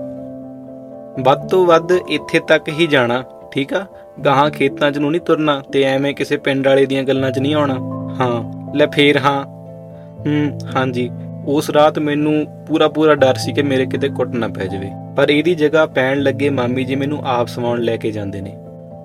ਵੱਧ 1.19 1.49
ਤੋਂ 1.49 1.65
ਵੱਧ 1.65 1.91
ਇੱਥੇ 2.09 2.39
ਤੱਕ 2.47 2.69
ਹੀ 2.69 2.87
ਜਾਣਾ, 2.87 3.23
ਠੀਕ 3.51 3.73
ਆ? 3.73 3.85
ਗਾਹਾਂ 4.25 4.49
ਖੇਤਾਂ 4.49 4.91
'ਚ 4.91 4.97
ਨੂੰ 4.97 5.11
ਨਹੀਂ 5.11 5.21
ਤੁਰਨਾ 5.21 5.61
ਤੇ 5.71 5.83
ਐਵੇਂ 5.83 6.15
ਕਿਸੇ 6.15 6.37
ਪਿੰਡ 6.37 6.67
ਵਾਲੇ 6.67 6.85
ਦੀਆਂ 6.85 7.03
ਗੱਲਾਂ 7.03 7.31
'ਚ 7.31 7.39
ਨਹੀਂ 7.39 7.55
ਆਉਣਾ। 7.55 7.73
ਹਾਂ, 8.19 8.53
ਲੈ 8.75 8.87
ਫੇਰ 8.87 9.17
ਹਾਂ। 9.17 9.45
ਹੂੰ, 10.25 10.59
ਹਾਂਜੀ। 10.75 11.09
ਉਸ 11.47 11.69
ਰਾਤ 11.69 11.99
ਮੈਨੂੰ 11.99 12.45
ਪੂਰਾ 12.67 12.87
ਪੂਰਾ 12.87 13.15
ਡਰ 13.15 13.35
ਸੀ 13.35 13.53
ਕਿ 13.53 13.61
ਮੇਰੇ 13.61 13.85
ਕਿਤੇ 13.85 14.09
ਕੁੱਟ 14.09 14.29
ਨਾ 14.29 14.47
ਪੈ 14.47 14.65
ਜਾਵੇ। 14.65 14.91
ਪਰ 15.17 15.29
ਇਹਦੀ 15.29 15.55
ਜਗ੍ਹਾ 15.55 15.85
ਪੈਣ 15.85 16.19
ਲੱਗੇ 16.19 16.49
ਮਾਮੀ 16.49 16.83
ਜੀ 16.83 16.95
ਮੈਨੂੰ 16.95 17.21
ਆਪ 17.25 17.47
ਸਵਾਉਣ 17.47 17.81
ਲੈ 17.81 17.97
ਕੇ 17.97 18.11
ਜਾਂਦੇ 18.11 18.41
ਨੇ। 18.41 18.55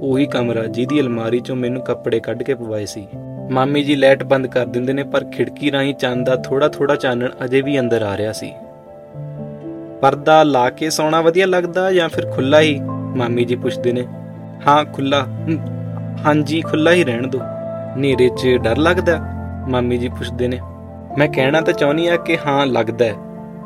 ਉਹੀ 0.01 0.27
ਕਮਰਾ 0.27 0.65
ਜਿਹਦੀ 0.65 1.01
ਅਲਮਾਰੀ 1.01 1.39
'ਚੋਂ 1.39 1.57
ਮੈਨੂੰ 1.57 1.83
ਕੱਪੜੇ 1.83 2.21
ਕੱਢ 2.21 2.43
ਕੇ 2.43 2.55
ਪਵਾਏ 2.55 2.87
ਸੀ। 2.87 3.07
ਮਾਮੀ 3.51 3.83
ਜੀ 3.83 3.97
ਲਾਈਟ 3.97 4.23
ਬੰਦ 4.23 4.47
ਕਰ 4.47 4.67
ਦਿੰਦੇ 4.67 4.93
ਨੇ, 4.93 5.03
ਪਰ 5.03 5.25
ਖਿੜਕੀ 5.25 5.73
ਰਾਹੀਂ 5.73 5.95
ਚੰਨ 5.95 6.25
ਦਾ 6.25 6.37
ਥੋੜਾ 6.37 6.69
ਥੋੜਾ 6.69 6.97
ਚਾਨਣ 6.97 7.29
ਅਜੇ 7.45 7.61
ਵੀ 7.61 7.81
ਅੰਦਰ 7.81 8.03
ਆ 8.03 8.17
ਰਿਹਾ 8.17 8.33
ਸੀ। 8.33 8.53
ਪਰਦਾ 10.01 10.43
ਲਾ 10.43 10.71
ਕੇ 10.71 10.91
ਸੌਣਾ 10.91 11.21
ਵਧੀਆ 11.21 11.47
ਲੱਗਦਾ 11.47 11.93
ਜਾਂ 11.93 12.09
ਫਿਰ 12.09 12.31
ਖੁੱਲਾ 12.31 12.61
ਹੀ? 12.61 12.79
ਮਾਮੀ 13.17 13.45
ਜੀ 13.45 13.57
ਪੁੱਛਦੇ 13.57 13.93
ਨੇ। 13.93 14.05
ਹਾਂ 14.67 14.85
ਖੁੱਲਾ 14.85 15.27
ਹਾਂਜੀ 16.27 16.61
ਖੁੱਲਾ 16.61 16.93
ਹੀ 16.93 17.05
ਰਹਿਣ 17.05 17.27
ਦੋ 17.27 17.39
ਹਨੇਰੇ 17.95 18.29
'ਚ 18.29 18.57
ਡਰ 18.63 18.77
ਲੱਗਦਾ? 18.77 19.19
ਮਾਮੀ 19.69 19.99
ਜੀ 19.99 20.09
ਪੁੱਛਦੇ 20.09 20.49
ਨੇ। 20.49 20.59
ਮੈਂ 21.19 21.29
ਕਹਿਣਾ 21.29 21.61
ਤਾਂ 21.61 21.73
ਚਾਹੁੰਨੀ 21.73 22.07
ਆ 22.07 22.17
ਕਿ 22.17 22.39
ਹਾਂ 22.47 22.67
ਲੱਗਦਾ 22.67 23.05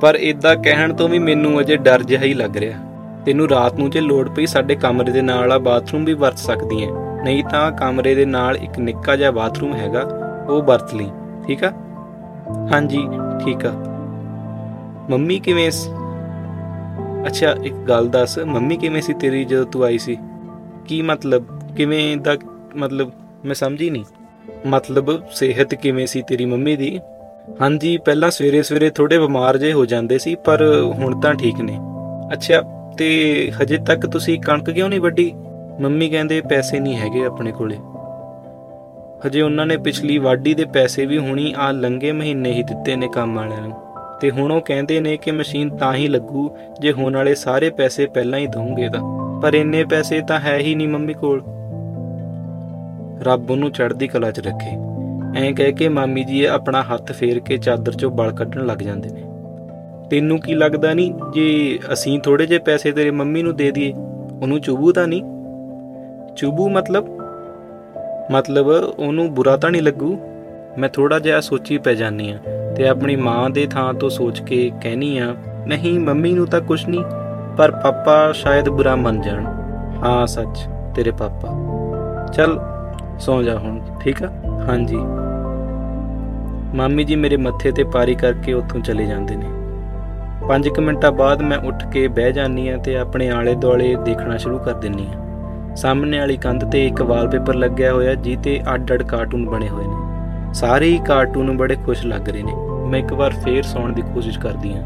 ਪਰ 0.01 0.15
ਇਦਾਂ 0.15 0.57
ਕਹਿਣ 0.57 0.95
ਤੋਂ 0.95 1.09
ਵੀ 1.09 1.19
ਮੈਨੂੰ 1.19 1.61
ਅਜੇ 1.61 1.77
ਡਰ 1.77 2.03
ਜਿਹਾ 2.03 2.23
ਹੀ 2.23 2.35
ਲੱਗ 2.35 2.57
ਰਿਹਾ। 2.57 2.79
ਤੈਨੂੰ 3.27 3.49
ਰਾਤ 3.49 3.75
ਨੂੰ 3.75 3.91
ਜੇ 3.91 4.01
ਲੋੜ 4.01 4.29
ਪਈ 4.29 4.47
ਸਾਡੇ 4.47 4.75
ਕਮਰੇ 4.75 5.13
ਦੇ 5.13 5.23
ਨਾਲ 5.23 5.53
ਆ 5.53 5.59
ਬਾਥਰੂਮ 5.59 6.05
ਵੀ 6.05 6.13
ਵਰਤ 6.13 6.39
ਸਕਦੀ 6.39 6.83
ਐ 6.85 6.89
ਨਹੀਂ 7.25 7.45
ਤਾਂ 7.45 7.73
ਕਮਰੇ 7.73 8.15
ਦੇ 8.15 8.25
ਨਾਲ 8.25 8.57
ਇੱਕ 8.57 8.79
ਨਿੱਕਾ 8.79 9.17
ਜਿਹਾ 9.17 9.31
ਬਾਥਰੂਮ 9.31 9.75
ਹੈਗਾ, 9.75 10.09
ਉਹ 10.49 10.63
ਵਰਤ 10.63 10.95
ਲਈ, 10.95 11.11
ਠੀਕ 11.47 11.65
ਆ? 11.65 11.73
ਹਾਂਜੀ, 12.73 13.09
ਠੀਕ 13.45 13.67
ਆ। 13.67 13.73
ਮੰਮੀ 15.11 15.39
ਕਿਵੇਂ 15.39 15.71
ਅੱਛਾ, 17.27 17.57
ਇੱਕ 17.65 17.75
ਗੱਲ 17.75 18.09
ਦੱਸ, 18.09 18.39
ਮੰਮੀ 18.39 18.77
ਕਿਵੇਂ 18.77 19.03
ਸੀ 19.03 19.13
ਤੇਰੀ 19.13 19.45
ਜਦੋਂ 19.45 19.67
ਤੂੰ 19.67 19.85
ਆਈ 19.85 19.99
ਸੀ? 19.99 20.19
ਕੀ 20.85 21.03
ਮਤਲਬ, 21.03 21.45
ਕਿਵੇਂ 21.77 22.17
ਦਾ 22.17 22.37
ਮਤਲਬ, 22.77 23.11
ਮੈਂ 23.45 23.55
ਸਮਝੀ 23.55 23.91
ਨਹੀਂ। 23.91 24.05
ਮਤਲਬ 24.67 25.31
ਸਿਹਤ 25.31 25.75
ਕਿਵੇਂ 25.75 26.07
ਸੀ 26.07 26.23
ਤੇਰੀ 26.23 26.45
ਮੰਮੀ 26.45 26.77
ਦੀ? 26.77 27.01
ਹਾਂਜੀ, 27.61 27.97
ਪਹਿਲਾਂ 27.97 28.31
ਸਵੇਰੇ 28.31 28.63
ਸਵੇਰੇ 28.63 28.91
ਥੋੜੇ 28.91 29.19
ਬਿਮਾਰ 29.19 29.59
ਜੇ 29.59 29.73
ਹੋ 29.73 29.87
ਜਾਂਦੇ 29.87 30.19
ਸੀ, 30.19 30.35
ਪਰ 30.35 30.83
ਹੁਣ 30.93 31.21
ਤਾਂ 31.21 31.35
ਠੀਕ 31.35 31.61
ਨੇ। 31.61 31.79
ਅੱਛਾ, 32.33 32.63
ਤੇ 32.99 33.51
ਹਜੇ 33.63 33.77
ਤੱਕ 33.77 34.07
ਤੁਸੀਂ 34.07 34.41
ਕਣਕ 34.41 34.71
ਕਿਉਂ 34.71 34.89
ਨਹੀਂ 34.89 35.01
ਵੱਢੀ? 35.01 35.33
ਮੰਮੀ 35.81 36.09
ਕਹਿੰਦੇ 36.09 36.41
ਪੈਸੇ 36.41 36.81
ਨਹੀਂ 36.81 36.97
ਹੈਗੇ 36.97 37.25
ਆਪਣੇ 37.25 37.53
ਕੋਲੇ। 37.53 37.77
ਹਜੇ 39.27 39.43
ਉਹਨਾਂ 39.43 39.67
ਨੇ 39.67 39.77
ਪਿਛਲੀ 39.77 40.19
ਵਾਢੀ 40.19 40.55
ਦੇ 40.55 40.65
ਪੈਸੇ 40.65 41.07
ਵੀ 41.07 41.19
ਹੁਣੀ 41.19 41.55
ਆ 41.57 41.73
ਲੰਗੇ 41.73 42.13
ਮਹੀਨੇ 42.13 42.53
ਹੀ 42.53 42.63
ਦਿੱਤੇ 42.63 42.97
ਨੇ 42.97 43.09
ਕੰਮ 43.09 43.37
ਵਾਲਿਆਂ 43.37 43.61
ਨੂੰ। 43.61 43.77
ਤੇ 44.21 44.31
ਹੁਣ 44.31 44.53
ਉਹ 44.53 44.61
ਕਹਿੰਦੇ 44.61 45.01
ਨੇ 45.01 45.17
ਕਿ 45.17 45.31
ਮਸ਼ੀਨ 45.31 45.77
ਤਾਂ 45.77 45.95
ਹੀ 45.95 46.09
ਲੱਗੂ, 46.09 46.57
ਜੇ 46.81 46.93
ਹੋਣ 46.93 47.15
ਵਾਲੇ 47.15 47.35
ਸਾਰੇ 47.35 47.71
ਪੈਸੇ 47.71 48.07
ਪਹਿਲਾਂ 48.07 48.39
ਹੀ 48.39 48.47
ਦਊਂਗੇ 48.47 48.89
ਤਾਂ। 48.89 49.01
ਪਰ 49.41 49.55
ਇੰਨੇ 49.55 49.85
ਪੈਸੇ 49.85 50.21
ਤਾਂ 50.21 50.41
ਹੈ 50.41 50.59
ਹੀ 50.59 50.75
ਨਹੀਂ 50.75 50.89
ਮੰਮੀ 50.89 51.15
ਕੋਲ। 51.15 51.43
ਰੱਬ 53.23 53.51
ਉਹਨੂੰ 53.51 53.71
ਚੜ੍ਹਦੀ 53.71 54.09
ਕਲਾ 54.09 54.31
'ਚ 54.31 54.41
ਰੱਖੇ। 54.41 54.92
ਐਂ 55.37 55.53
ਕਹਿ 55.53 55.73
ਕੇ 55.73 55.89
ਮਾਮੀ 55.89 56.25
ਜੀ 56.25 56.45
ਆਪਣਾ 56.45 56.83
ਹੱਥ 56.83 57.13
ਫੇਰ 57.13 57.39
ਕੇ 57.39 57.57
ਚਾਦਰ 57.57 57.93
'ਚੋਂ 57.93 58.11
ਬਲ 58.11 58.33
ਕੱਢਣ 58.33 58.67
ਲੱਗ 58.67 58.79
ਜਾਂਦੇ 58.79 59.09
ਨੇ। 59.09 59.23
ਤੈਨੂੰ 60.11 60.41
ਕੀ 60.41 60.55
ਲੱਗਦਾ 60.55 60.95
ਨਹੀਂ 60.95 61.13
ਜੇ 61.35 61.79
ਅਸੀਂ 61.93 62.21
ਥੋੜੇ 62.21 62.47
ਜਿਹੇ 62.47 62.59
ਪੈਸੇ 62.59 62.93
ਤੇਰੇ 62.93 63.11
ਮੰਮੀ 63.11 63.43
ਨੂੰ 63.43 63.57
ਦੇ 63.57 63.71
ਦਈਏ, 63.71 63.93
ਉਹਨੂੰ 64.43 64.61
ਚੁਬੂ 64.61 64.93
ਤਾਂ 64.93 65.09
ਨਹੀਂ 65.09 65.23
ਚੁਬੂ 66.37 66.69
ਮਤਲਬ? 66.69 67.09
ਮਤਲਬ 68.31 68.67
ਉਹਨੂੰ 68.99 69.35
ਬੁਰਾ 69.35 69.57
ਤਾਂ 69.57 69.71
ਨਹੀਂ 69.71 69.83
ਲੱਗੂ? 69.83 70.19
ਮੈਂ 70.79 70.89
ਥੋੜਾ 70.89 71.19
ਜਿਹਾ 71.19 71.41
ਸੋਚੀ 71.41 71.79
ਪੈ 71.79 71.95
ਜਾਨੀ 71.95 72.31
ਆ 72.31 72.39
ਤੇ 72.77 72.89
ਆਪਣੀ 72.89 73.17
ਮਾਂ 73.17 73.51
ਦੇ 73.51 73.67
ਥਾਂ 73.67 73.95
ਤੋਂ 73.95 74.11
ਸੋਚ 74.11 74.41
ਕੇ 74.41 74.71
ਕਹਿਨੀ 74.83 75.19
ਆ 75.19 75.35
ਨਹੀਂ 75.67 76.01
ਮੰਮੀ 76.01 76.33
ਨੂੰ 76.33 76.47
ਤਾਂ 76.47 76.61
ਕੁਝ 76.61 76.87
ਨਹੀਂ 76.89 77.05
ਪਰ 77.57 77.71
ਪਾਪਾ 77.71 78.33
ਸ਼ਾਇਦ 78.33 78.69
ਬੁਰਾ 78.69 78.97
ਮੰਨ 78.97 79.21
ਜਾਣ। 79.21 79.45
ਹਾਂ, 80.05 80.27
ਸੱਚ, 80.27 80.69
ਤੇਰੇ 80.95 81.11
ਪਾਪਾ। 81.11 81.49
ਚੱਲ, 82.33 82.61
ਸੌ 83.21 83.43
ਜਾ 83.43 83.59
ਹੁਣ, 83.59 83.81
ਠੀਕ 84.01 84.23
ਆ? 84.23 84.31
ਹਾਂਜੀ। 84.69 84.97
ਮਾਮੀ 86.77 87.05
ਜੀ 87.05 87.17
ਮੇਰੇ 87.17 87.37
ਮੱਥੇ 87.37 87.73
ਤੇ 87.73 87.85
ਪਾਰੀ 87.85 88.15
ਕਰਕੇ 88.15 88.53
ਉੱਥੋਂ 88.53 88.81
ਚਲੇ 88.81 89.07
ਜਾਂਦੇ 89.07 89.37
ਨੇ। 89.37 89.47
5 90.49 90.81
ਮਿੰਟਾਂ 90.81 91.13
ਬਾਅਦ 91.13 91.43
ਮੈਂ 91.43 91.59
ਉੱਠ 91.59 91.87
ਕੇ 91.87 92.09
ਬਹਿ 92.09 92.33
ਜਾਨੀ 92.33 92.69
ਆ 92.69 92.77
ਤੇ 92.77 92.97
ਆਪਣੇ 92.97 93.31
ਆਲੇ 93.31 93.55
ਦੁਆਲੇ 93.55 93.95
ਦੇਖਣਾ 93.95 94.37
ਸ਼ੁਰੂ 94.37 94.59
ਕਰ 94.59 94.73
ਦਿੰਨੀ 94.73 95.07
ਆ 95.15 95.19
ਸਾਹਮਣੇ 95.77 96.19
ਵਾਲੀ 96.19 96.37
ਕੰਧ 96.37 96.65
ਤੇ 96.65 96.87
ਇੱਕ 96.87 97.03
ਵਾਲਪੇਪਰ 97.03 97.55
ਲੱਗਿਆ 97.55 97.93
ਹੋਇਆ 97.93 98.15
ਜੀ 98.15 98.37
ਤੇ 98.37 98.61
ਅੱਡ-ਅੱਡ 98.75 99.03
ਕਾਰਟੂਨ 99.03 99.47
ਬਣੇ 99.47 99.69
ਹੋਏ 99.69 99.85
ਨੇ। 99.85 100.55
ਸਾਰੇ 100.55 100.87
ਹੀ 100.87 100.99
ਕਾਰਟੂਨ 100.99 101.57
ਬੜੇ 101.57 101.77
ਖੁਸ਼ 101.77 102.07
ਲੱਗ 102.07 102.29
ਰਹੇ 102.29 102.43
ਨੇ। 102.43 102.53
ਮੈਂ 102.89 102.99
ਇੱਕ 102.99 103.13
ਵਾਰ 103.13 103.33
ਫੇਰ 103.33 103.63
ਸੌਣ 103.63 103.93
ਦੀ 103.93 104.03
ਕੋਸ਼ਿਸ਼ 104.03 104.39
ਕਰਦੀ 104.39 104.73
ਆ 104.73 104.83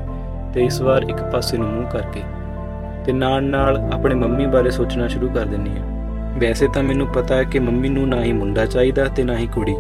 ਤੇ 0.55 0.65
ਇਸ 0.65 0.83
ਵਾਰ 0.83 1.03
ਇੱਕ 1.03 1.23
ਪਾਸੇ 1.33 1.57
ਨੂੰ 1.57 1.69
ਮੂੰਹ 1.69 1.91
ਕਰਕੇ 1.91 2.23
ਤੇ 3.05 3.13
ਨਾਲ 3.13 3.45
ਨਾਲ 3.45 3.89
ਆਪਣੇ 3.93 4.15
ਮੰਮੀ 4.15 4.47
ਬਾਰੇ 4.47 4.71
ਸੋਚਣਾ 4.71 5.09
ਸ਼ੁਰੂ 5.09 5.29
ਕਰ 5.29 5.45
ਦਿੰਨੀ 5.45 5.71
ਆ 5.71 5.96
ਵੈਸੇ 6.37 6.69
ਤਾਂ 6.69 6.83
ਮੈਨੂੰ 6.83 7.07
ਪਤਾ 7.07 7.37
ਹੈ 7.37 7.45
ਕਿ 7.45 7.59
ਮੰਮੀ 7.59 7.89
ਨੂੰ 7.89 8.09
ਨਾ 8.09 8.25
ਹੀ 8.25 8.33
ਮੁੰਡਾ 8.33 8.67
ਚਾਹੀਦਾ 8.67 9.05
ਤੇ 9.05 9.25
ਨਾ 9.25 9.37
ਹੀ 9.37 9.47
ਕੁੜੀ। 9.47 9.75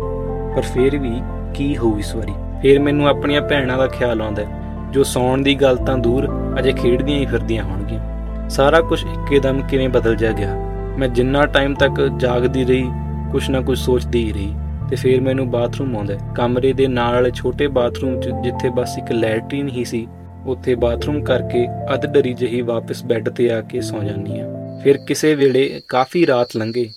ਪਰ 0.56 0.62
ਫੇਰ 0.62 0.98
ਵੀ 0.98 1.20
ਕੀ 1.54 1.76
ਹੋਊ 1.76 1.98
ਇਸ 1.98 2.14
ਵਾਰੀ? 2.16 2.32
ਫੇਰ 2.62 2.78
ਮੈਨੂੰ 2.78 3.08
ਆਪਣੀਆਂ 3.08 3.42
ਭੈਣਾਂ 3.42 3.78
ਦਾ 3.78 3.86
ਖਿਆਲ 3.86 4.22
ਆਉਂਦਾ 4.22 4.42
ਜੋ 4.90 5.02
ਸੌਣ 5.02 5.42
ਦੀ 5.42 5.54
ਗੱਲ 5.54 5.76
ਤਾਂ 5.76 5.98
ਦੂਰ 5.98 6.28
ਅਜੇ 6.58 6.72
ਖੇਡਦੀਆਂ 6.72 7.18
ਹੀ 7.18 7.26
ਫਿਰਦੀਆਂ 7.26 7.64
ਹੋਣਗੀਆਂ। 7.64 8.48
ਸਾਰਾ 8.48 8.80
ਕੁਝ 8.80 9.04
ਇੱਕੇਦਮ 9.04 9.62
ਕਿਵੇਂ 9.62 9.88
ਬਦਲ 9.88 10.16
ਜਾ 10.16 10.32
ਗਿਆ? 10.32 10.54
ਮੈਂ 10.98 11.08
ਜਿੰਨਾ 11.08 11.46
ਟਾਈਮ 11.46 11.74
ਤੱਕ 11.74 12.10
ਜਾਗਦੀ 12.16 12.64
ਰਹੀ, 12.64 12.90
ਕੁਛ 13.32 13.50
ਨਾ 13.50 13.60
ਕੁਛ 13.60 13.78
ਸੋਚਦੀ 13.78 14.24
ਹੀ 14.24 14.32
ਰਹੀ, 14.32 14.54
ਤੇ 14.90 14.96
ਫਿਰ 14.96 15.20
ਮੈਨੂੰ 15.20 15.50
ਬਾਥਰੂਮ 15.50 15.96
ਆਉਂਦਾ 15.96 16.14
ਕਮਰੇ 16.34 16.72
ਦੇ 16.72 16.86
ਨਾਲ 16.86 17.14
ਵਾਲੇ 17.14 17.30
ਛੋਟੇ 17.30 17.66
ਬਾਥਰੂਮ 17.66 18.20
'ਚ 18.20 18.30
ਜਿੱਥੇ 18.44 18.68
ਬਸ 18.68 18.98
ਇੱਕ 18.98 19.12
ਲੈਟਰੀਨ 19.12 19.68
ਹੀ 19.68 19.84
ਸੀ, 19.84 20.06
ਉੱਥੇ 20.46 20.74
ਬਾਥਰੂਮ 20.74 21.22
ਕਰਕੇ 21.22 21.66
ਅਧ 21.94 22.06
ਡਰੀ 22.06 22.34
ਜਹੀ 22.34 22.60
ਵਾਪਸ 22.60 23.04
ਬੈੱਡ 23.04 23.28
ਤੇ 23.28 23.52
ਆ 23.52 23.60
ਕੇ 23.60 23.80
ਸੌ 23.80 24.02
ਜਾਂਦੀ 24.02 24.40
ਆ 24.40 24.55
ਫਿਰ 24.86 24.98
ਕਿਸੇ 24.98 25.34
ਵੇਲੇ 25.34 25.82
ਕਾਫੀ 25.88 26.26
ਰਾਤ 26.26 26.56
ਲੰਘੇ। 26.56 26.90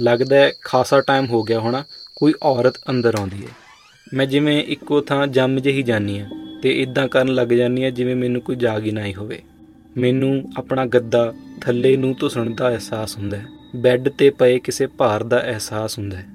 ਲੱਗਦਾ 0.00 0.36
ਹੈ 0.36 0.52
ਖਾਸਾ 0.62 1.00
ਟਾਈਮ 1.00 1.26
ਹੋ 1.26 1.42
ਗਿਆ 1.42 1.60
ਹੋਣਾ, 1.60 1.84
ਕੋਈ 2.16 2.32
ਔਰਤ 2.42 2.76
ਅੰਦਰ 2.90 3.14
ਆਉਂਦੀ 3.18 3.36
ਹੈ। 3.36 3.50
ਮੈਂ 4.14 4.26
ਜਿਵੇਂ 4.26 4.64
ਇੱਕੋ 4.64 5.00
ਥਾਂ 5.00 5.26
ਜੰਮ 5.26 5.58
ਜਿਹੀ 5.58 5.82
ਜਾਨੀ 5.82 6.18
ਆ 6.18 6.26
ਤੇ 6.62 6.82
ਇਦਾਂ 6.82 7.08
ਕਰਨ 7.08 7.34
ਲੱਗ 7.34 7.48
ਜਾਨੀ 7.48 7.84
ਆ 7.84 7.90
ਜਿਵੇਂ 7.90 8.16
ਮੈਨੂੰ 8.16 8.42
ਕੋਈ 8.42 8.56
ਜਾਗ 8.56 8.86
ਹੀ 8.86 8.90
ਨਾ 8.90 9.04
ਹੀ 9.04 9.14
ਹੋਵੇ। 9.14 9.42
ਮੈਨੂੰ 9.96 10.52
ਆਪਣਾ 10.56 10.86
ਗੱਦਾ 10.86 11.34
ਥੱਲੇ 11.60 11.96
ਨੂੰ 11.96 12.16
ਧੁਸਣ 12.20 12.54
ਦਾ 12.54 12.68
ਅਹਿਸਾਸ 12.68 13.18
ਹੁੰਦਾ 13.18 13.36
ਹੈ। 13.36 13.46
ਬੈੱਡ 13.76 14.08
ਤੇ 14.08 14.30
ਪਏ 14.30 14.58
ਕਿਸੇ 14.58 14.86
ਭਾਰ 14.86 15.22
ਦਾ 15.22 15.42
ਅਹਿਸਾਸ 15.42 15.98
ਹੁੰਦਾ 15.98 16.16
ਹੈ। 16.16 16.26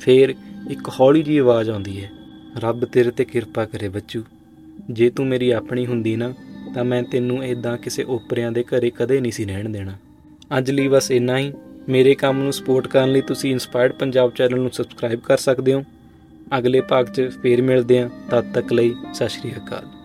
ਫੇਰ 0.00 0.34
ਇੱਕ 0.70 0.88
ਹੌਲੀ 1.00 1.22
ਜਿਹੀ 1.22 1.38
ਆਵਾਜ਼ 1.38 1.70
ਆਉਂਦੀ 1.70 2.04
ਹੈ, 2.04 2.10
ਰੱਬ 2.56 2.84
ਤੇਰੇ 2.84 3.10
ਤੇ 3.10 3.24
ਕਿਰਪਾ 3.24 3.64
ਕਰੇ 3.64 3.88
ਬੱਚੂ। 3.88 4.24
ਜੇ 4.90 5.10
ਤੂੰ 5.10 5.26
ਮੇਰੀ 5.26 5.50
ਆਪਣੀ 5.50 5.86
ਹੁੰਦੀ 5.86 6.16
ਨਾ 6.16 6.34
ਤਾਂ 6.78 6.84
ਮੈਂ 6.84 7.02
ਤੈਨੂੰ 7.02 7.44
ਇਦਾਂ 7.44 7.78
ਕਿਸੇ 7.78 8.04
ਓਪਰਿਆਂ 8.04 8.52
ਦੇ 8.52 8.62
ਘਰੇ 8.62 8.90
ਕਦੇ 8.90 9.20
ਨਹੀਂ 9.20 9.32
ਸੀ 9.32 9.44
ਰਹਿਣ 9.44 9.68
ਦੇਣਾ। 9.68 9.92
ਅੱਜ 10.58 10.70
ਲਈ 10.70 10.88
ਬਸ 10.88 11.10
ਇੰਨਾ 11.10 11.38
ਹੀ। 11.38 11.52
ਮੇਰੇ 11.88 12.14
ਕੰਮ 12.14 12.42
ਨੂੰ 12.42 12.52
ਸਪੋਰਟ 12.52 12.86
ਕਰਨ 12.86 13.12
ਲਈ 13.12 13.20
ਤੁਸੀਂ 13.20 13.50
ਇਨਸਪਾਇਰਡ 13.50 13.92
ਪੰਜਾਬ 13.92 14.32
ਚੈਨਲ 14.34 14.60
ਨੂੰ 14.60 14.70
ਸਬਸਕ੍ਰਾਈਬ 14.72 15.20
ਕਰ 15.20 15.36
ਸਕਦੇ 15.36 15.72
ਹੋ। 15.72 15.84
ਅਗਲੇ 16.58 16.80
ਭਾਗ 16.80 17.06
'ਚ 17.06 17.30
ਫੇਰ 17.42 17.62
ਮਿਲਦੇ 17.62 18.02
ਹਾਂ। 18.02 18.08
ਤਦ 18.30 18.52
ਤੱਕ 18.54 18.72
ਲਈ 18.72 18.94
ਸਤਿ 19.14 19.28
ਸ਼੍ਰੀ 19.28 19.52
ਅਕਾਲ। 19.52 19.97